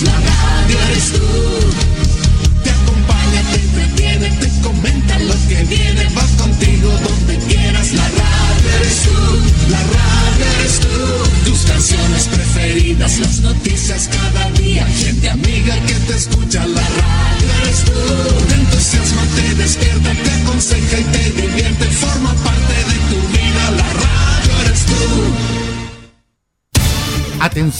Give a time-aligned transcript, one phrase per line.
[0.00, 0.31] la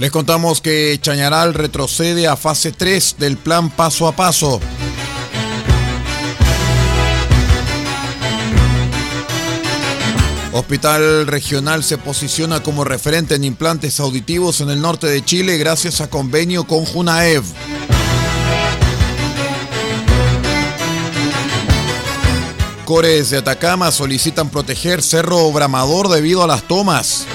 [0.00, 4.58] Les contamos que Chañaral retrocede a fase 3 del plan paso a paso.
[10.52, 16.00] Hospital Regional se posiciona como referente en implantes auditivos en el norte de Chile gracias
[16.00, 17.44] a convenio con Junaev.
[22.86, 27.26] Cores de Atacama solicitan proteger Cerro Obramador debido a las tomas.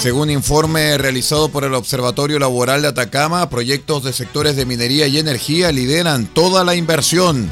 [0.00, 5.18] Según informe realizado por el Observatorio Laboral de Atacama, proyectos de sectores de minería y
[5.18, 7.50] energía lideran toda la inversión.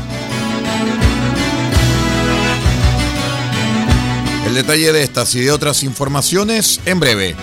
[4.47, 7.37] El detalle de estas y de otras informaciones en breve.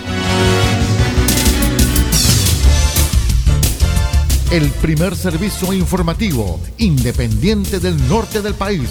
[4.50, 8.90] El primer servicio informativo independiente del norte del país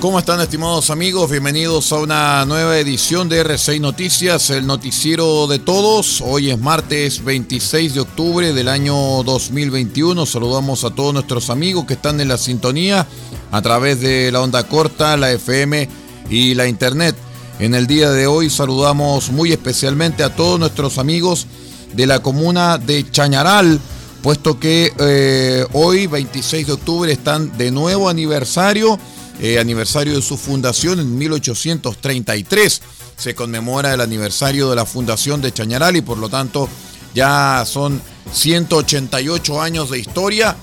[0.00, 1.28] ¿Cómo están estimados amigos?
[1.28, 6.20] Bienvenidos a una nueva edición de R6 Noticias, el noticiero de todos.
[6.20, 8.94] Hoy es martes 26 de octubre del año
[9.24, 10.24] 2021.
[10.24, 13.08] Saludamos a todos nuestros amigos que están en la sintonía
[13.50, 15.88] a través de la onda corta, la FM
[16.30, 17.16] y la internet.
[17.58, 21.48] En el día de hoy saludamos muy especialmente a todos nuestros amigos
[21.92, 23.80] de la comuna de Chañaral,
[24.22, 28.96] puesto que eh, hoy 26 de octubre están de nuevo aniversario
[29.40, 32.82] eh, aniversario de su fundación en 1833.
[33.16, 36.68] Se conmemora el aniversario de la fundación de Chañaral y por lo tanto
[37.14, 38.00] ya son
[38.32, 40.56] 188 años de historia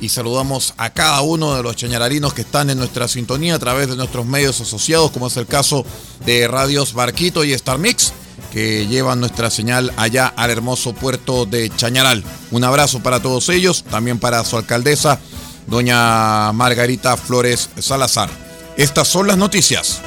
[0.00, 3.88] y saludamos a cada uno de los chañaralinos que están en nuestra sintonía a través
[3.88, 5.86] de nuestros medios asociados, como es el caso
[6.26, 8.12] de Radios Barquito y Star Mix,
[8.52, 12.22] que llevan nuestra señal allá al hermoso puerto de Chañaral.
[12.50, 15.20] Un abrazo para todos ellos, también para su alcaldesa,
[15.66, 18.28] doña Margarita Flores Salazar.
[18.76, 20.00] Estas son las noticias.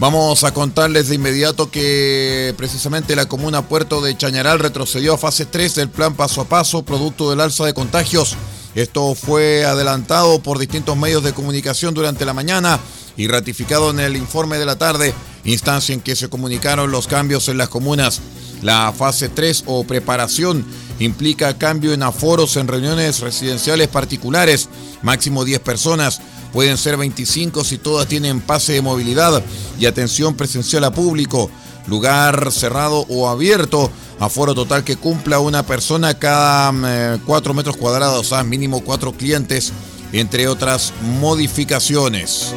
[0.00, 5.44] Vamos a contarles de inmediato que precisamente la comuna Puerto de Chañaral retrocedió a fase
[5.44, 8.34] 3 del plan paso a paso producto del alza de contagios.
[8.74, 12.80] Esto fue adelantado por distintos medios de comunicación durante la mañana
[13.18, 15.12] y ratificado en el informe de la tarde,
[15.44, 18.22] instancia en que se comunicaron los cambios en las comunas.
[18.62, 20.64] La fase 3 o preparación
[20.98, 24.68] implica cambio en aforos en reuniones residenciales particulares,
[25.02, 26.20] máximo 10 personas,
[26.52, 29.42] pueden ser 25 si todas tienen pase de movilidad
[29.78, 31.50] y atención presencial a público,
[31.86, 38.32] lugar cerrado o abierto, aforo total que cumpla una persona cada 4 mm, metros cuadrados,
[38.32, 39.72] a mínimo 4 clientes,
[40.12, 42.54] entre otras modificaciones.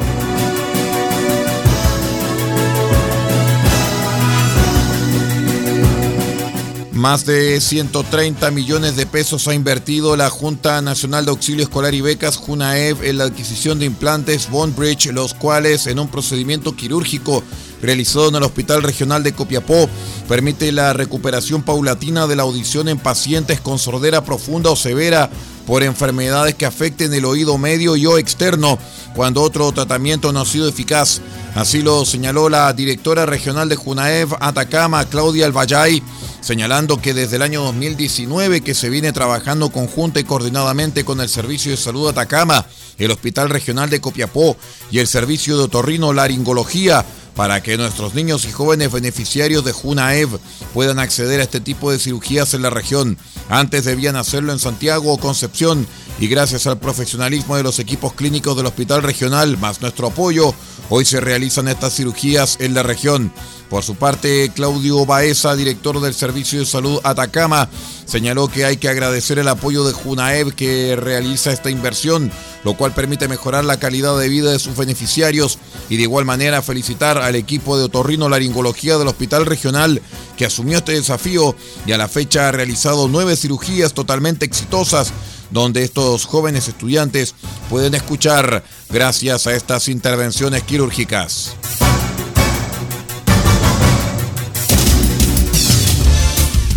[7.04, 12.00] Más de 130 millones de pesos ha invertido la Junta Nacional de Auxilio Escolar y
[12.00, 17.44] Becas, JUNAEV, en la adquisición de implantes Bondbridge, los cuales, en un procedimiento quirúrgico
[17.82, 19.90] realizado en el Hospital Regional de Copiapó,
[20.30, 25.30] permite la recuperación paulatina de la audición en pacientes con sordera profunda o severa
[25.68, 28.80] por enfermedades que afecten el oído medio y o externo,
[29.14, 31.20] cuando otro tratamiento no ha sido eficaz.
[31.56, 36.02] Así lo señaló la directora regional de Junaev Atacama, Claudia Albayay,
[36.42, 41.30] señalando que desde el año 2019 que se viene trabajando conjunta y coordinadamente con el
[41.30, 42.66] Servicio de Salud Atacama,
[42.98, 44.58] el Hospital Regional de Copiapó
[44.90, 47.06] y el Servicio de Otorrino Laringología
[47.36, 50.40] para que nuestros niños y jóvenes beneficiarios de Junaev
[50.74, 53.18] puedan acceder a este tipo de cirugías en la región.
[53.50, 55.88] Antes debían hacerlo en Santiago o Concepción
[56.20, 60.54] y gracias al profesionalismo de los equipos clínicos del Hospital Regional más nuestro apoyo,
[60.90, 63.34] hoy se realizan estas cirugías en la región.
[63.74, 67.68] Por su parte, Claudio Baeza, director del Servicio de Salud Atacama,
[68.06, 72.32] señaló que hay que agradecer el apoyo de Junaev que realiza esta inversión,
[72.64, 75.58] lo cual permite mejorar la calidad de vida de sus beneficiarios
[75.90, 80.04] y de igual manera felicitar al equipo de otorrino laringología del Hospital Regional
[80.38, 81.56] que asumió este desafío
[81.88, 85.12] y a la fecha ha realizado nueve cirugías totalmente exitosas
[85.50, 87.34] donde estos jóvenes estudiantes
[87.72, 91.56] pueden escuchar gracias a estas intervenciones quirúrgicas.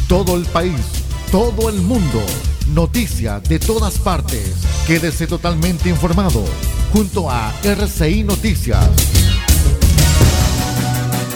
[0.08, 0.80] Todo el país,
[1.32, 2.22] todo el mundo,
[2.68, 4.52] noticias de todas partes.
[4.86, 6.44] Quédese totalmente informado
[6.92, 8.88] junto a RCI Noticias.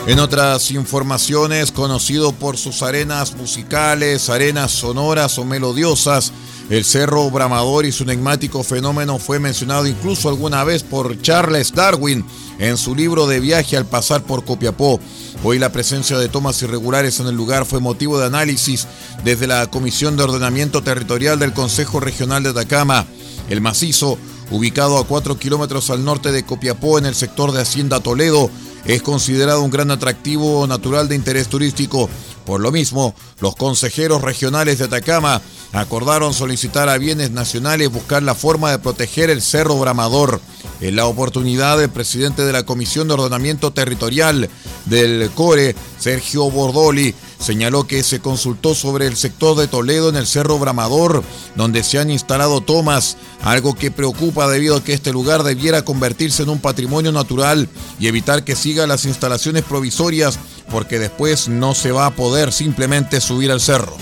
[0.06, 6.32] En otras informaciones, conocido por sus arenas musicales, arenas sonoras o melodiosas,
[6.70, 12.24] el Cerro Bramador y su enigmático fenómeno fue mencionado incluso alguna vez por Charles Darwin
[12.60, 15.00] en su libro de viaje al pasar por Copiapó.
[15.42, 18.86] Hoy la presencia de tomas irregulares en el lugar fue motivo de análisis
[19.24, 23.04] desde la Comisión de Ordenamiento Territorial del Consejo Regional de Atacama.
[23.48, 24.16] El macizo,
[24.52, 28.48] ubicado a 4 kilómetros al norte de Copiapó en el sector de Hacienda Toledo,
[28.84, 32.08] es considerado un gran atractivo natural de interés turístico.
[32.50, 35.40] Por lo mismo, los consejeros regionales de Atacama
[35.72, 40.40] acordaron solicitar a bienes nacionales buscar la forma de proteger el Cerro Bramador.
[40.80, 44.50] En la oportunidad, el presidente de la Comisión de Ordenamiento Territorial
[44.86, 50.26] del CORE, Sergio Bordoli, señaló que se consultó sobre el sector de Toledo en el
[50.26, 51.22] Cerro Bramador,
[51.54, 56.42] donde se han instalado tomas, algo que preocupa debido a que este lugar debiera convertirse
[56.42, 57.68] en un patrimonio natural
[57.98, 60.38] y evitar que siga las instalaciones provisorias,
[60.70, 63.96] porque después no se va a poder simplemente subir al cerro.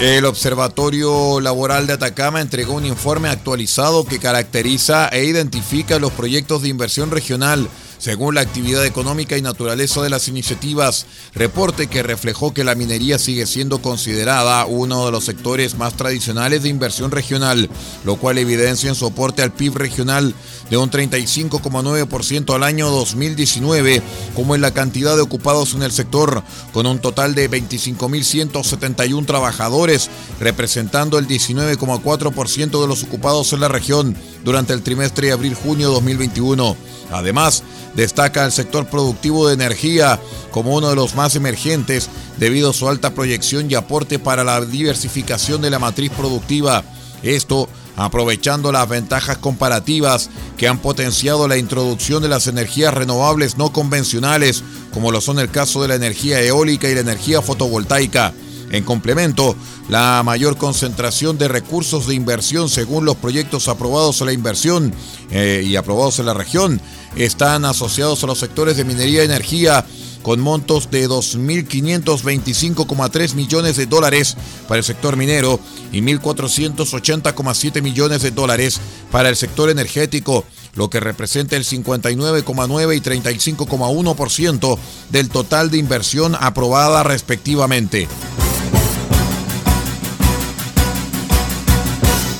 [0.00, 6.60] El Observatorio Laboral de Atacama entregó un informe actualizado que caracteriza e identifica los proyectos
[6.60, 7.68] de inversión regional
[8.06, 13.18] según la actividad económica y naturaleza de las iniciativas, reporte que reflejó que la minería
[13.18, 17.68] sigue siendo considerada uno de los sectores más tradicionales de inversión regional,
[18.04, 20.36] lo cual evidencia en soporte al PIB regional
[20.70, 24.00] de un 35,9% al año 2019,
[24.36, 30.10] como en la cantidad de ocupados en el sector, con un total de 25.171 trabajadores,
[30.38, 36.76] representando el 19,4% de los ocupados en la región durante el trimestre de abril-junio 2021.
[37.10, 37.62] Además,
[37.96, 40.20] destaca el sector productivo de energía
[40.50, 42.08] como uno de los más emergentes
[42.38, 46.84] debido a su alta proyección y aporte para la diversificación de la matriz productiva.
[47.22, 50.28] Esto aprovechando las ventajas comparativas
[50.58, 54.62] que han potenciado la introducción de las energías renovables no convencionales,
[54.92, 58.34] como lo son el caso de la energía eólica y la energía fotovoltaica.
[58.70, 59.56] En complemento,
[59.88, 64.92] la mayor concentración de recursos de inversión según los proyectos aprobados en la inversión
[65.30, 66.80] eh, y aprobados en la región
[67.16, 69.84] están asociados a los sectores de minería y energía
[70.26, 75.60] con montos de 2.525,3 millones de dólares para el sector minero
[75.92, 78.80] y 1.480,7 millones de dólares
[79.12, 80.44] para el sector energético,
[80.74, 84.78] lo que representa el 59,9 y 35,1%
[85.10, 88.08] del total de inversión aprobada respectivamente.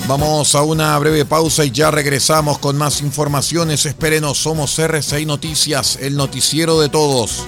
[0.08, 3.86] Vamos a una breve pausa y ya regresamos con más informaciones.
[3.86, 7.44] Espérenos, somos RCI Noticias, el noticiero de todos.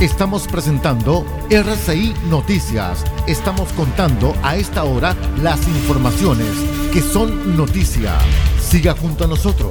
[0.00, 3.04] Estamos presentando RCI Noticias.
[3.28, 6.50] Estamos contando a esta hora las informaciones
[6.92, 8.18] que son noticia.
[8.60, 9.70] Siga junto a nosotros.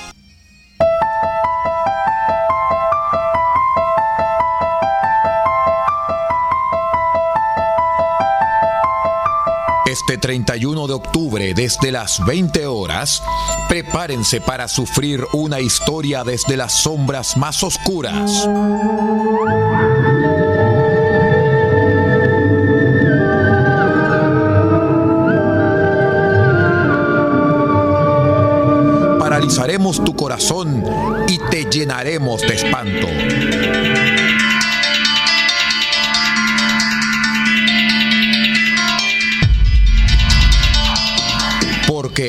[9.91, 13.21] Este 31 de octubre, desde las 20 horas,
[13.67, 18.47] prepárense para sufrir una historia desde las sombras más oscuras.
[29.19, 30.85] Paralizaremos tu corazón
[31.27, 34.30] y te llenaremos de espanto.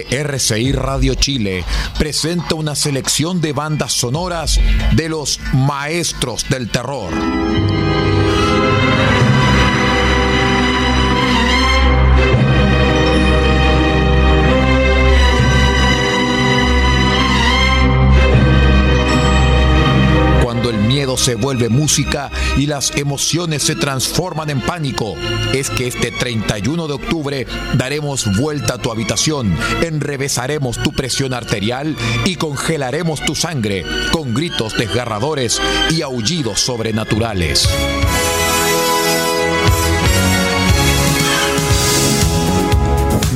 [0.00, 1.64] RCI Radio Chile
[1.98, 4.58] presenta una selección de bandas sonoras
[4.96, 7.12] de los maestros del terror.
[21.22, 25.14] Se vuelve música y las emociones se transforman en pánico.
[25.52, 31.96] Es que este 31 de octubre daremos vuelta a tu habitación, enrevesaremos tu presión arterial
[32.24, 35.60] y congelaremos tu sangre con gritos desgarradores
[35.90, 37.68] y aullidos sobrenaturales.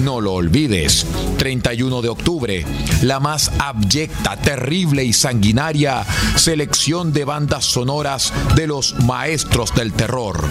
[0.03, 1.07] No lo olvides,
[1.47, 2.67] 31 de octubre,
[3.03, 10.43] la más abyecta, terrible y sanguinaria selección de bandas sonoras de los maestros del terror.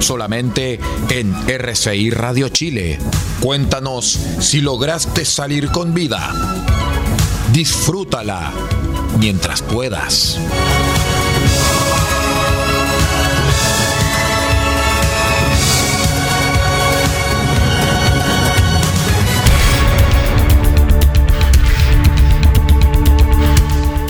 [0.00, 2.98] Solamente en RCI Radio Chile.
[3.38, 6.32] Cuéntanos si lograste salir con vida.
[7.52, 8.52] Disfrútala
[9.20, 10.36] mientras puedas.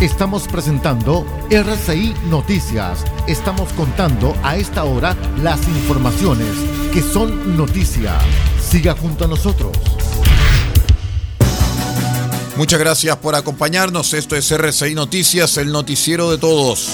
[0.00, 3.04] Estamos presentando RCI Noticias.
[3.26, 6.48] Estamos contando a esta hora las informaciones
[6.90, 8.18] que son noticia.
[8.66, 9.76] Siga junto a nosotros.
[12.56, 14.14] Muchas gracias por acompañarnos.
[14.14, 16.92] Esto es RCI Noticias, el noticiero de todos.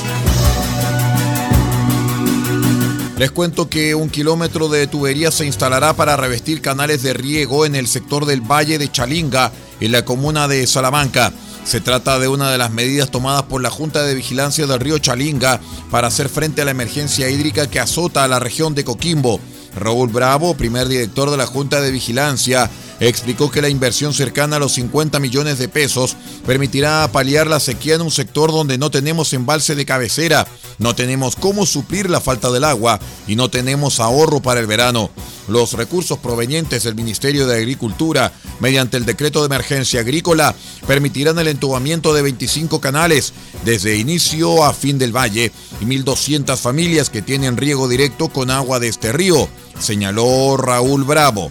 [3.18, 7.76] Les cuento que un kilómetro de tubería se instalará para revestir canales de riego en
[7.76, 11.32] el sector del Valle de Chalinga, en la comuna de Salamanca.
[11.66, 14.98] Se trata de una de las medidas tomadas por la Junta de Vigilancia del río
[14.98, 19.40] Chalinga para hacer frente a la emergencia hídrica que azota a la región de Coquimbo.
[19.74, 22.70] Raúl Bravo, primer director de la Junta de Vigilancia,
[23.00, 27.96] explicó que la inversión cercana a los 50 millones de pesos permitirá paliar la sequía
[27.96, 30.46] en un sector donde no tenemos embalse de cabecera,
[30.78, 35.10] no tenemos cómo suplir la falta del agua y no tenemos ahorro para el verano.
[35.48, 40.54] Los recursos provenientes del Ministerio de Agricultura, mediante el decreto de emergencia agrícola,
[40.86, 43.32] permitirán el entubamiento de 25 canales
[43.64, 48.80] desde inicio a fin del valle y 1.200 familias que tienen riego directo con agua
[48.80, 49.48] de este río,
[49.78, 51.50] señaló Raúl Bravo.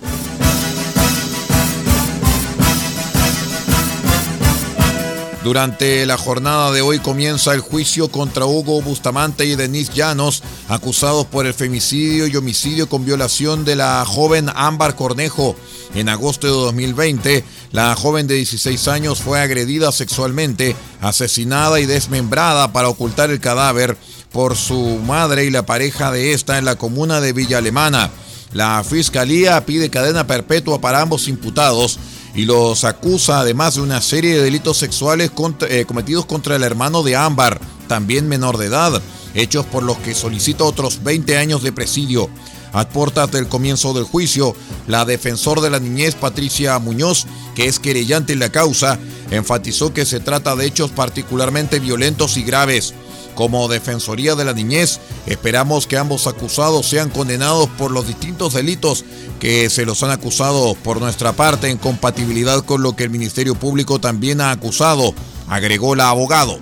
[5.46, 11.28] Durante la jornada de hoy comienza el juicio contra Hugo Bustamante y Denise Llanos, acusados
[11.28, 15.56] por el femicidio y homicidio con violación de la joven Ámbar Cornejo.
[15.94, 22.74] En agosto de 2020, la joven de 16 años fue agredida sexualmente, asesinada y desmembrada
[22.74, 23.98] para ocultar el cadáver
[24.32, 28.10] por su madre y la pareja de esta en la comuna de Villa Alemana.
[28.52, 32.00] La fiscalía pide cadena perpetua para ambos imputados
[32.36, 35.32] y los acusa además de una serie de delitos sexuales
[35.70, 39.02] eh, cometidos contra el hermano de Ámbar, también menor de edad,
[39.34, 42.30] hechos por los que solicita otros 20 años de presidio.
[42.74, 44.54] A puertas del comienzo del juicio,
[44.88, 47.26] la defensor de la niñez Patricia Muñoz,
[47.56, 49.00] que es querellante en la causa,
[49.32, 52.94] enfatizó que se trata de hechos particularmente violentos y graves.
[53.36, 59.04] Como Defensoría de la Niñez, esperamos que ambos acusados sean condenados por los distintos delitos
[59.40, 63.56] que se los han acusado por nuestra parte en compatibilidad con lo que el Ministerio
[63.56, 65.14] Público también ha acusado,
[65.50, 66.60] agregó la abogado.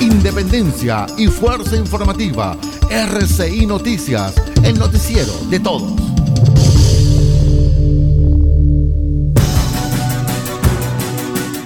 [0.00, 2.56] Independencia y fuerza informativa.
[2.90, 6.17] RCI Noticias, el noticiero de todos.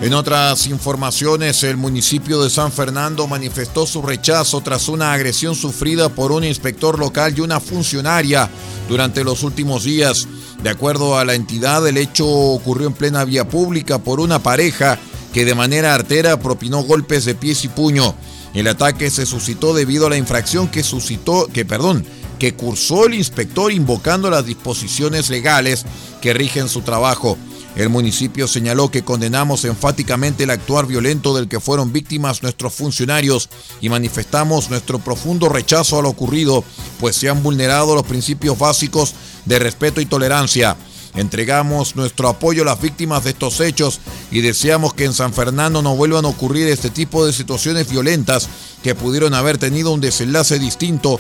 [0.03, 6.09] En otras informaciones, el municipio de San Fernando manifestó su rechazo tras una agresión sufrida
[6.09, 8.51] por un inspector local y una funcionaria
[8.89, 10.27] durante los últimos días.
[10.61, 14.99] De acuerdo a la entidad, el hecho ocurrió en plena vía pública por una pareja
[15.33, 18.17] que de manera artera propinó golpes de pies y puño.
[18.55, 22.05] El ataque se suscitó debido a la infracción que suscitó, que perdón,
[22.41, 25.87] que cursó el inspector invocando las disposiciones legales
[26.21, 27.39] que rigen su trabajo.
[27.75, 33.49] El municipio señaló que condenamos enfáticamente el actuar violento del que fueron víctimas nuestros funcionarios
[33.81, 36.65] y manifestamos nuestro profundo rechazo a lo ocurrido,
[37.01, 39.15] pues se han vulnerado los principios básicos
[39.47, 40.77] de respeto y tolerancia.
[41.15, 44.01] Entregamos nuestro apoyo a las víctimas de estos hechos
[44.31, 48.49] y deseamos que en San Fernando no vuelvan a ocurrir este tipo de situaciones violentas
[48.83, 51.19] que pudieron haber tenido un desenlace distinto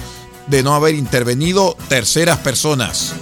[0.48, 3.14] de no haber intervenido terceras personas.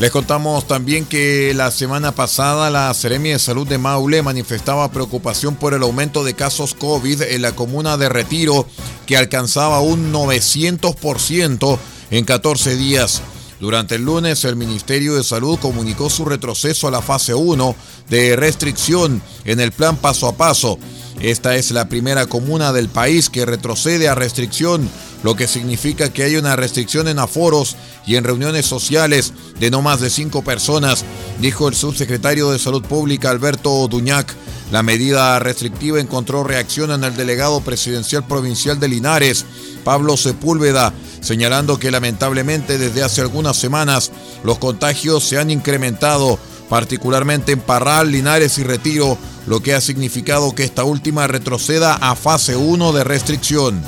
[0.00, 5.56] Les contamos también que la semana pasada la Seremia de Salud de Maule manifestaba preocupación
[5.56, 8.66] por el aumento de casos COVID en la comuna de Retiro,
[9.04, 11.78] que alcanzaba un 900%
[12.12, 13.20] en 14 días.
[13.60, 17.76] Durante el lunes, el Ministerio de Salud comunicó su retroceso a la fase 1
[18.08, 20.78] de restricción en el plan paso a paso.
[21.20, 24.88] Esta es la primera comuna del país que retrocede a restricción,
[25.22, 29.82] lo que significa que hay una restricción en aforos y en reuniones sociales de no
[29.82, 31.04] más de cinco personas,
[31.38, 34.34] dijo el subsecretario de Salud Pública Alberto Duñac.
[34.72, 39.44] La medida restrictiva encontró reacción en el delegado presidencial provincial de Linares,
[39.84, 44.10] Pablo Sepúlveda, señalando que lamentablemente desde hace algunas semanas
[44.42, 46.38] los contagios se han incrementado,
[46.70, 52.14] particularmente en Parral, Linares y Retiro, lo que ha significado que esta última retroceda a
[52.14, 53.82] fase 1 de restricción.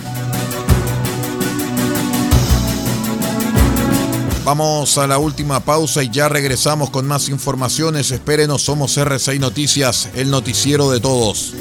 [4.45, 8.11] Vamos a la última pausa y ya regresamos con más informaciones.
[8.11, 11.55] Espérenos, somos R6 Noticias, el noticiero de todos.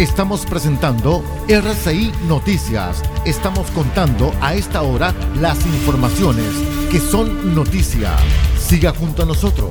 [0.00, 3.02] Estamos presentando RCI Noticias.
[3.26, 6.46] Estamos contando a esta hora las informaciones
[6.90, 8.16] que son noticia.
[8.58, 9.68] Siga junto a nosotros.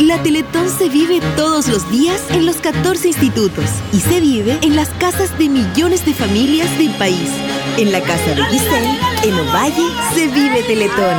[0.00, 4.74] La Teletón se vive todos los días en los 14 institutos y se vive en
[4.74, 7.30] las casas de millones de familias del país.
[7.78, 11.16] En la casa de Giselle, en Ovalle, se vive Teletón.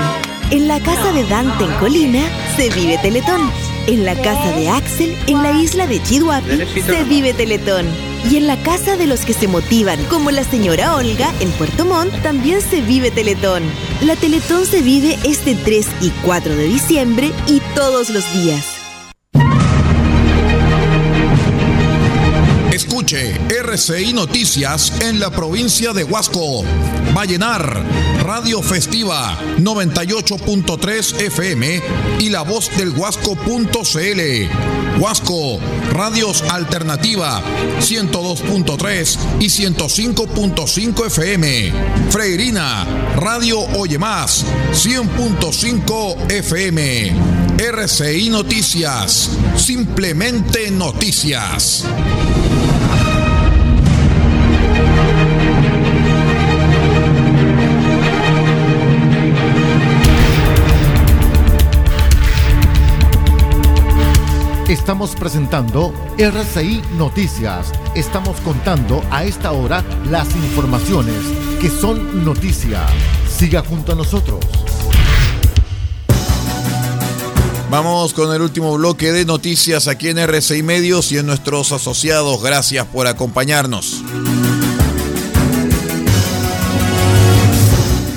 [0.51, 2.27] En la casa de Dante en Colina,
[2.57, 3.49] se vive Teletón.
[3.87, 6.41] En la casa de Axel, en la isla de Chihuahua,
[6.85, 7.85] se vive Teletón.
[8.29, 11.85] Y en la casa de los que se motivan, como la señora Olga en Puerto
[11.85, 13.63] Montt, también se vive Teletón.
[14.01, 18.76] La Teletón se vive este 3 y 4 de diciembre y todos los días.
[23.09, 26.65] RCI Noticias en la provincia de Huasco.
[27.15, 27.81] Vallenar,
[28.23, 31.81] Radio Festiva 98.3 FM
[32.19, 34.99] y la voz del Huasco.cl.
[34.99, 35.59] Huasco,
[35.93, 37.41] Radios Alternativa
[37.79, 41.71] 102.3 y 105.5 FM.
[42.09, 44.43] Freirina, Radio Oye Más
[44.73, 47.37] 100.5 FM.
[47.57, 51.85] RCI Noticias, simplemente noticias.
[64.69, 67.71] Estamos presentando RCI Noticias.
[67.95, 71.15] Estamos contando a esta hora las informaciones
[71.61, 72.85] que son noticia.
[73.29, 74.41] Siga junto a nosotros.
[77.71, 82.43] Vamos con el último bloque de noticias aquí en RCI Medios y en nuestros asociados.
[82.43, 84.03] Gracias por acompañarnos.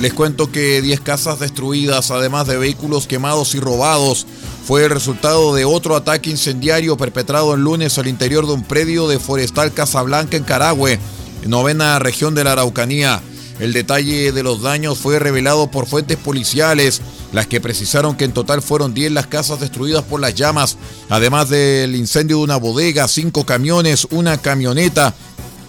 [0.01, 4.25] Les cuento que 10 casas destruidas, además de vehículos quemados y robados,
[4.65, 9.07] fue el resultado de otro ataque incendiario perpetrado el lunes al interior de un predio
[9.07, 10.99] de Forestal Casablanca en Carahue,
[11.45, 13.21] novena región de la Araucanía.
[13.59, 18.33] El detalle de los daños fue revelado por fuentes policiales, las que precisaron que en
[18.33, 20.77] total fueron 10 las casas destruidas por las llamas,
[21.09, 25.13] además del incendio de una bodega, cinco camiones, una camioneta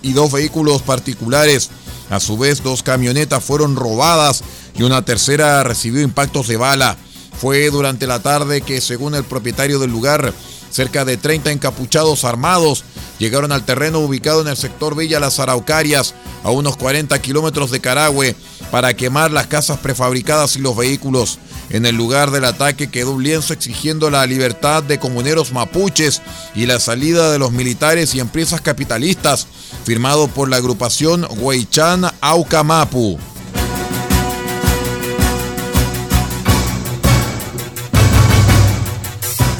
[0.00, 1.70] y dos vehículos particulares.
[2.08, 4.42] A su vez, dos camionetas fueron robadas
[4.78, 6.96] y una tercera recibió impactos de bala.
[7.38, 10.32] Fue durante la tarde que, según el propietario del lugar,
[10.70, 12.84] cerca de 30 encapuchados armados
[13.18, 17.80] llegaron al terreno ubicado en el sector Villa Las Araucarias, a unos 40 kilómetros de
[17.80, 18.34] Carahue,
[18.70, 21.38] para quemar las casas prefabricadas y los vehículos.
[21.70, 26.20] En el lugar del ataque quedó un lienzo exigiendo la libertad de comuneros mapuches
[26.54, 29.46] y la salida de los militares y empresas capitalistas,
[29.84, 33.18] firmado por la agrupación Huaychan Aucamapu.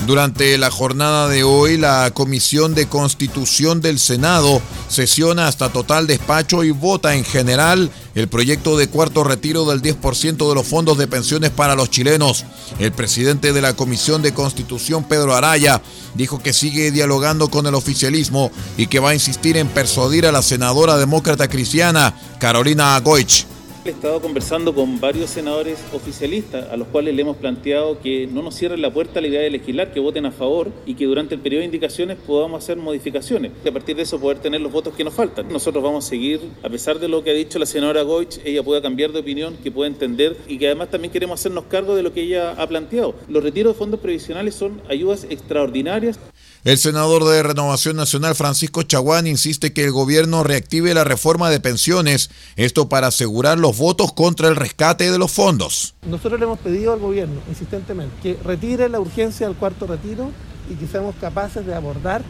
[0.06, 6.64] Durante la jornada de hoy, la Comisión de Constitución del Senado sesiona hasta total despacho
[6.64, 11.06] y vota en general el proyecto de cuarto retiro del 10% de los fondos de
[11.06, 12.44] pensiones para los chilenos.
[12.80, 15.80] El presidente de la Comisión de Constitución, Pedro Araya,
[16.14, 20.32] dijo que sigue dialogando con el oficialismo y que va a insistir en persuadir a
[20.32, 23.46] la senadora demócrata cristiana, Carolina Goich
[23.84, 28.40] He estado conversando con varios senadores oficialistas a los cuales le hemos planteado que no
[28.40, 31.04] nos cierren la puerta a la idea de legislar, que voten a favor y que
[31.04, 34.60] durante el periodo de indicaciones podamos hacer modificaciones y a partir de eso poder tener
[34.60, 35.48] los votos que nos faltan.
[35.48, 38.62] Nosotros vamos a seguir, a pesar de lo que ha dicho la senadora Goich, ella
[38.62, 42.04] pueda cambiar de opinión, que pueda entender y que además también queremos hacernos cargo de
[42.04, 43.16] lo que ella ha planteado.
[43.26, 46.20] Los retiros de fondos previsionales son ayudas extraordinarias.
[46.64, 51.58] El senador de Renovación Nacional, Francisco Chaguán, insiste que el gobierno reactive la reforma de
[51.58, 55.96] pensiones, esto para asegurar los votos contra el rescate de los fondos.
[56.06, 60.30] Nosotros le hemos pedido al gobierno insistentemente que retire la urgencia del cuarto retiro
[60.70, 62.22] y que seamos capaces de abordar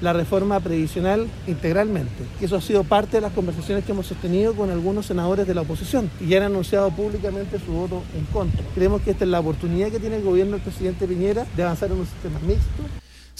[0.00, 2.24] la reforma previsional integralmente.
[2.40, 5.62] Eso ha sido parte de las conversaciones que hemos sostenido con algunos senadores de la
[5.62, 8.62] oposición y ya han anunciado públicamente su voto en contra.
[8.72, 11.90] Creemos que esta es la oportunidad que tiene el gobierno del presidente Piñera de avanzar
[11.90, 12.84] en un sistema mixto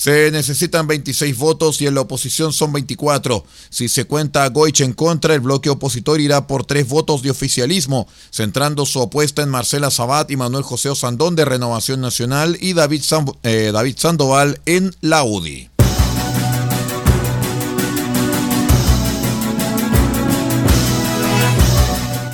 [0.00, 3.44] se necesitan 26 votos y en la oposición son 24.
[3.68, 7.30] Si se cuenta a Goich en contra, el bloque opositor irá por tres votos de
[7.30, 12.72] oficialismo, centrando su apuesta en Marcela Sabat y Manuel José Osandón de Renovación Nacional y
[12.72, 13.02] David,
[13.42, 15.69] eh, David Sandoval en la UDI.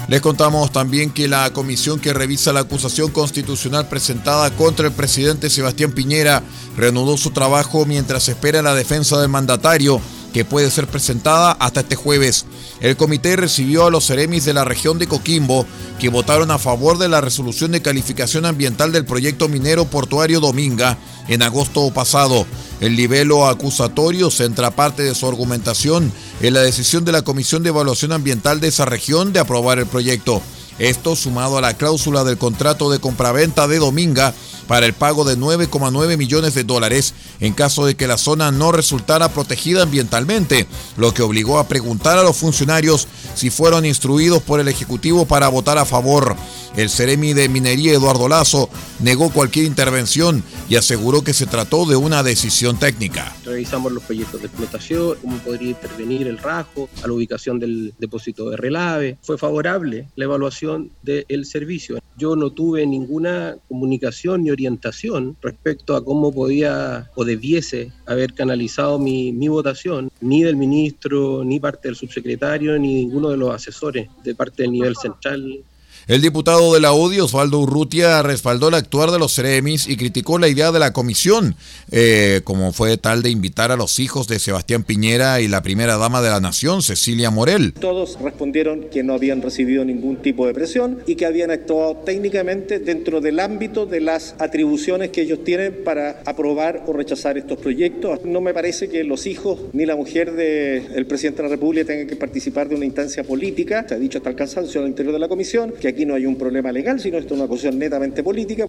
[0.08, 5.50] Les contamos también que la comisión que revisa la acusación constitucional presentada contra el presidente
[5.50, 6.44] Sebastián Piñera
[6.76, 10.00] reanudó su trabajo mientras espera la defensa del mandatario,
[10.36, 12.44] que puede ser presentada hasta este jueves.
[12.82, 15.64] El comité recibió a los seremis de la región de Coquimbo,
[15.98, 20.98] que votaron a favor de la resolución de calificación ambiental del proyecto minero portuario Dominga
[21.28, 22.44] en agosto pasado.
[22.82, 27.70] El libelo acusatorio centra parte de su argumentación en la decisión de la Comisión de
[27.70, 30.42] Evaluación Ambiental de esa región de aprobar el proyecto.
[30.78, 34.34] Esto sumado a la cláusula del contrato de compraventa de Dominga
[34.66, 38.72] para el pago de 9,9 millones de dólares en caso de que la zona no
[38.72, 44.60] resultara protegida ambientalmente, lo que obligó a preguntar a los funcionarios si fueron instruidos por
[44.60, 46.36] el Ejecutivo para votar a favor.
[46.76, 48.68] El Ceremi de Minería Eduardo Lazo
[49.00, 53.34] negó cualquier intervención y aseguró que se trató de una decisión técnica.
[53.46, 58.50] Revisamos los proyectos de explotación, cómo podría intervenir el rajo, a la ubicación del depósito
[58.50, 59.16] de relave.
[59.22, 61.98] Fue favorable la evaluación del servicio.
[62.18, 68.98] Yo no tuve ninguna comunicación ni orientación respecto a cómo podía o debiese haber canalizado
[68.98, 74.08] mi, mi votación, ni del ministro, ni parte del subsecretario, ni ninguno de los asesores
[74.24, 75.62] de parte del nivel central
[76.08, 80.38] el diputado de la UDI, Osvaldo Urrutia, respaldó el actuar de los Ceremis y criticó
[80.38, 81.56] la idea de la comisión,
[81.90, 85.96] eh, como fue tal de invitar a los hijos de Sebastián Piñera y la primera
[85.96, 87.72] dama de la nación, Cecilia Morel.
[87.72, 92.78] Todos respondieron que no habían recibido ningún tipo de presión y que habían actuado técnicamente
[92.78, 98.20] dentro del ámbito de las atribuciones que ellos tienen para aprobar o rechazar estos proyectos.
[98.24, 102.06] No me parece que los hijos ni la mujer del presidente de la República tengan
[102.06, 103.84] que participar de una instancia política.
[103.88, 106.26] Se ha dicho hasta el cansancio al interior de la comisión que aquí no hay
[106.26, 108.66] un problema legal, sino esto es una cuestión netamente política.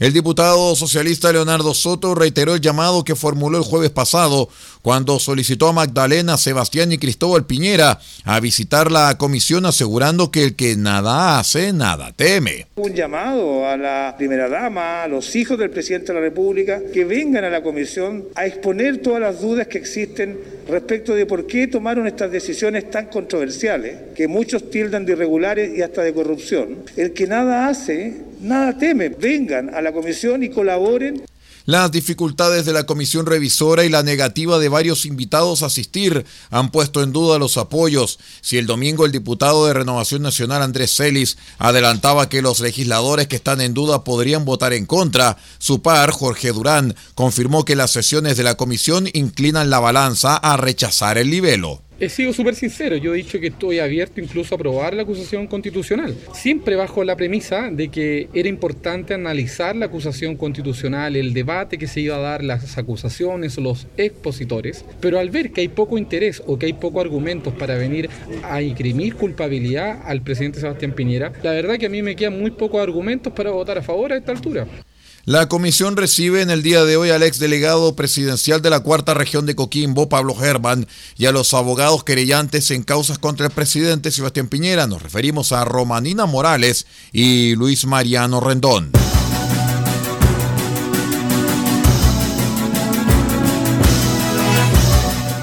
[0.00, 4.48] El diputado socialista Leonardo Soto reiteró el llamado que formuló el jueves pasado
[4.80, 10.56] cuando solicitó a Magdalena, Sebastián y Cristóbal Piñera a visitar la comisión asegurando que el
[10.56, 12.66] que nada hace, nada teme.
[12.76, 17.04] Un llamado a la primera dama, a los hijos del presidente de la República, que
[17.04, 21.66] vengan a la comisión a exponer todas las dudas que existen respecto de por qué
[21.66, 26.84] tomaron estas decisiones tan controversiales, que muchos tildan de irregulares y hasta de corrupción.
[26.96, 29.10] El que nada hace, nada teme.
[29.10, 31.24] Vengan a la comisión y colaboren.
[31.66, 36.70] Las dificultades de la comisión revisora y la negativa de varios invitados a asistir han
[36.70, 38.18] puesto en duda los apoyos.
[38.40, 43.36] Si el domingo el diputado de Renovación Nacional Andrés Celis adelantaba que los legisladores que
[43.36, 48.36] están en duda podrían votar en contra, su par, Jorge Durán, confirmó que las sesiones
[48.36, 53.14] de la comisión inclinan la balanza a rechazar el libelo he sido súper sincero, yo
[53.14, 57.70] he dicho que estoy abierto incluso a aprobar la acusación constitucional, siempre bajo la premisa
[57.70, 62.42] de que era importante analizar la acusación constitucional, el debate que se iba a dar,
[62.42, 67.02] las acusaciones, los expositores, pero al ver que hay poco interés o que hay pocos
[67.02, 68.08] argumentos para venir
[68.44, 72.50] a imprimir culpabilidad al presidente Sebastián Piñera, la verdad que a mí me quedan muy
[72.50, 74.66] pocos argumentos para votar a favor a esta altura.
[75.26, 79.44] La comisión recibe en el día de hoy al exdelegado presidencial de la cuarta región
[79.44, 80.86] de Coquimbo, Pablo Germán,
[81.18, 84.86] y a los abogados querellantes en causas contra el presidente Sebastián Piñera.
[84.86, 88.92] Nos referimos a Romanina Morales y Luis Mariano Rendón.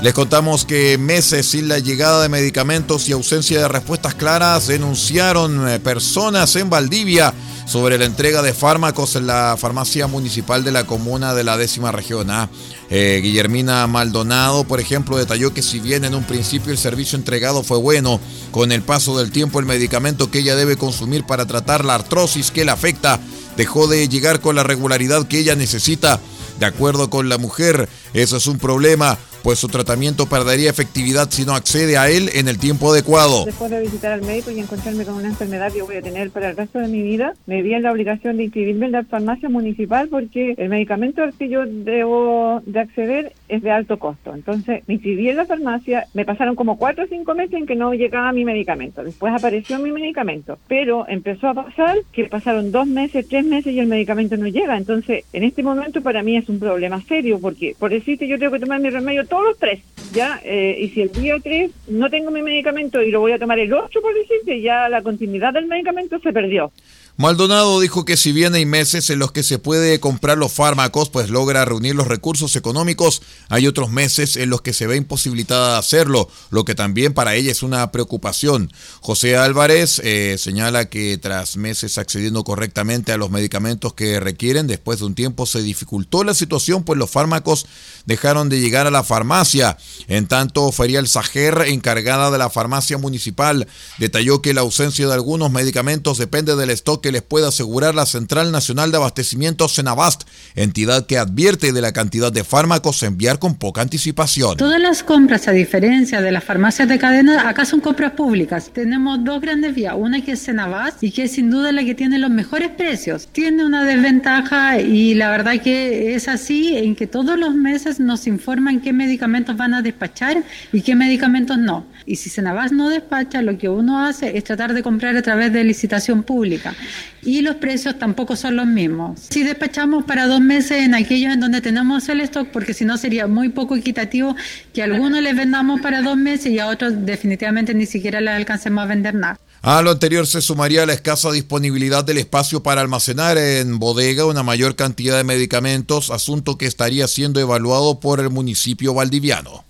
[0.02, 5.68] Les contamos que meses sin la llegada de medicamentos y ausencia de respuestas claras denunciaron
[5.68, 7.34] eh, personas en Valdivia
[7.66, 11.92] sobre la entrega de fármacos en la farmacia municipal de la comuna de la décima
[11.92, 12.30] región.
[12.30, 12.48] ¿ah?
[12.92, 17.64] Eh, Guillermina Maldonado, por ejemplo, detalló que si bien en un principio el servicio entregado
[17.64, 21.84] fue bueno, con el paso del tiempo el medicamento que ella debe consumir para tratar
[21.84, 23.20] la artrosis que la afecta
[23.58, 26.20] dejó de llegar con la regularidad que ella necesita.
[26.60, 31.46] De acuerdo con la mujer, eso es un problema pues su tratamiento perdería efectividad si
[31.46, 33.46] no accede a él en el tiempo adecuado.
[33.46, 36.50] Después de visitar al médico y encontrarme con una enfermedad que voy a tener para
[36.50, 39.48] el resto de mi vida, me vi en la obligación de inscribirme en la farmacia
[39.48, 44.34] municipal porque el medicamento al que yo debo de acceder es de alto costo.
[44.36, 47.76] Entonces me inscribí en la farmacia, me pasaron como cuatro o cinco meses en que
[47.78, 49.02] no llegaba mi medicamento.
[49.02, 53.80] Después apareció mi medicamento, pero empezó a pasar que pasaron dos meses, tres meses y
[53.80, 54.76] el medicamento no llega.
[54.76, 58.52] Entonces en este momento para mí es un problema serio porque, por decirte, yo tengo
[58.52, 60.42] que tomar mi remedio todo todos los tres, ¿ya?
[60.44, 63.60] Eh, y si el día 3 no tengo mi medicamento y lo voy a tomar
[63.60, 66.72] el 8, por decirte, ya la continuidad del medicamento se perdió.
[67.20, 71.10] Maldonado dijo que si bien hay meses en los que se puede comprar los fármacos,
[71.10, 75.72] pues logra reunir los recursos económicos, hay otros meses en los que se ve imposibilitada
[75.72, 78.72] de hacerlo, lo que también para ella es una preocupación.
[79.02, 85.00] José Álvarez eh, señala que tras meses accediendo correctamente a los medicamentos que requieren, después
[85.00, 87.66] de un tiempo se dificultó la situación, pues los fármacos
[88.06, 89.76] dejaron de llegar a la farmacia.
[90.08, 95.52] En tanto, Ferial Sajer, encargada de la farmacia municipal, detalló que la ausencia de algunos
[95.52, 100.24] medicamentos depende del stock que les pueda asegurar la Central Nacional de Abastecimiento Senabast,
[100.56, 104.58] entidad que advierte de la cantidad de fármacos enviar con poca anticipación.
[104.58, 108.72] Todas las compras, a diferencia de las farmacias de cadena, acá son compras públicas.
[108.74, 111.96] Tenemos dos grandes vías, una que es Senabast y que es sin duda la que
[111.96, 113.30] tiene los mejores precios.
[113.32, 118.28] Tiene una desventaja y la verdad que es así en que todos los meses nos
[118.28, 120.44] informan qué medicamentos van a despachar
[120.74, 121.86] y qué medicamentos no.
[122.06, 125.54] Y si Senabast no despacha, lo que uno hace es tratar de comprar a través
[125.54, 126.76] de licitación pública
[127.22, 129.20] y los precios tampoco son los mismos.
[129.30, 132.98] Si despachamos para dos meses en aquellos en donde tenemos el stock, porque si no
[132.98, 134.36] sería muy poco equitativo
[134.74, 138.34] que a algunos les vendamos para dos meses y a otros definitivamente ni siquiera les
[138.34, 139.40] alcancemos a vender nada.
[139.62, 144.44] A lo anterior se sumaría la escasa disponibilidad del espacio para almacenar en bodega una
[144.44, 149.66] mayor cantidad de medicamentos, asunto que estaría siendo evaluado por el municipio valdiviano.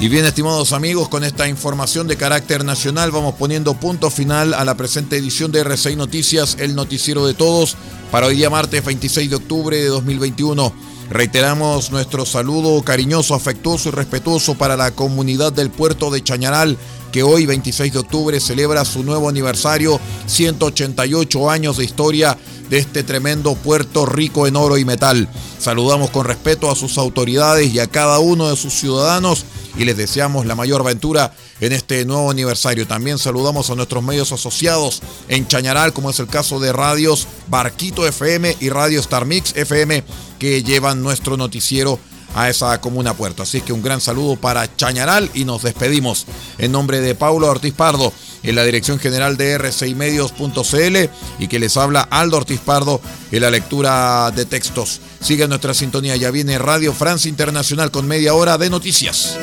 [0.00, 4.64] Y bien, estimados amigos, con esta información de carácter nacional vamos poniendo punto final a
[4.64, 7.76] la presente edición de R6 Noticias, el noticiero de todos,
[8.12, 10.72] para hoy día martes 26 de octubre de 2021.
[11.10, 16.78] Reiteramos nuestro saludo cariñoso, afectuoso y respetuoso para la comunidad del puerto de Chañaral,
[17.10, 22.38] que hoy 26 de octubre celebra su nuevo aniversario, 188 años de historia
[22.70, 25.28] de este tremendo puerto rico en oro y metal.
[25.58, 29.44] Saludamos con respeto a sus autoridades y a cada uno de sus ciudadanos
[29.76, 32.86] y les deseamos la mayor aventura en este nuevo aniversario.
[32.86, 38.06] También saludamos a nuestros medios asociados en Chañaral, como es el caso de Radios Barquito
[38.06, 40.04] FM y Radio Star Mix FM,
[40.38, 41.98] que llevan nuestro noticiero
[42.34, 43.42] a esa comuna puerto.
[43.42, 46.26] Así que un gran saludo para Chañaral y nos despedimos
[46.58, 51.76] en nombre de Paulo Ortiz Pardo en la dirección general de r6medios.cl y que les
[51.76, 53.00] habla Aldo Ortiz Pardo
[53.32, 55.00] en la lectura de textos.
[55.20, 59.36] Sigue nuestra sintonía, ya viene Radio Francia Internacional con media hora de noticias.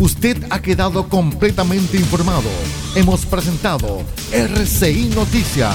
[0.00, 2.48] Usted ha quedado completamente informado.
[2.94, 5.74] Hemos presentado RCI Noticias,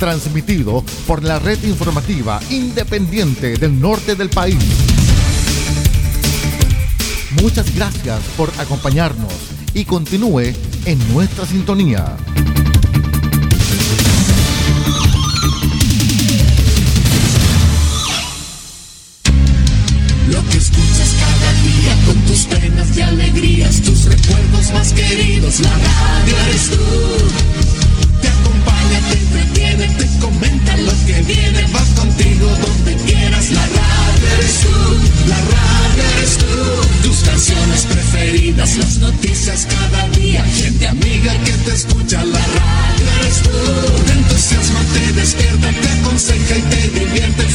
[0.00, 4.91] transmitido por la red informativa independiente del norte del país.
[7.42, 9.32] Muchas gracias por acompañarnos
[9.74, 12.16] y continúe en nuestra sintonía.
[20.28, 25.70] Lo que escuchas cada día con tus penas y alegrías, tus recuerdos más queridos, la
[25.70, 27.11] radio eres tú.
[38.62, 40.44] las noticias cada día.
[40.44, 43.50] Gente amiga que te escucha, la radio eres tú.
[44.06, 47.51] Te te despierta, te aconseja y te divierte